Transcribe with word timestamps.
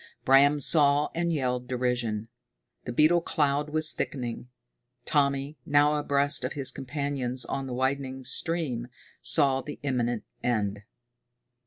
Bram 0.25 0.59
saw 0.61 1.09
and 1.13 1.31
yelled 1.31 1.67
derision. 1.67 2.29
The 2.85 2.91
beetle 2.91 3.21
cloud 3.21 3.69
was 3.69 3.93
thickening. 3.93 4.49
Tommy, 5.05 5.59
now 5.63 5.93
abreast 5.93 6.43
of 6.43 6.53
his 6.53 6.71
companions 6.71 7.45
on 7.45 7.67
the 7.67 7.73
widening 7.75 8.23
stream, 8.23 8.87
saw 9.21 9.61
the 9.61 9.79
imminent 9.83 10.23
end. 10.41 10.81